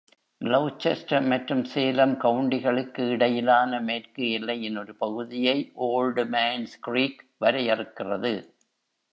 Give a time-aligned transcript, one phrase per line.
[0.41, 5.57] Gloucester மற்றும் Salem கவுன்டிகளுக்கு இடையிலான மேற்கு எல்லையின் ஒரு பகுதியை
[5.89, 8.33] Oldmans Creek வரையறுக்கிறது.